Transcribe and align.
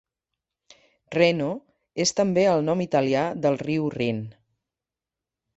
Reno 1.15 1.49
és 2.07 2.15
també 2.21 2.47
el 2.53 2.65
nom 2.71 2.83
italià 2.89 3.29
del 3.45 3.63
riu 3.67 3.87
Rin. 3.99 4.27